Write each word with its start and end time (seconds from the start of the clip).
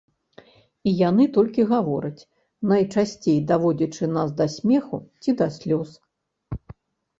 І 0.91 0.93
яны 1.09 1.23
толькі 1.35 1.65
гавораць, 1.71 2.27
найчасцей 2.73 3.37
даводзячы 3.53 4.11
нас 4.17 4.29
да 4.41 4.45
смеху 4.57 5.03
ці 5.23 5.39
да 5.45 5.51
слёз. 5.61 5.89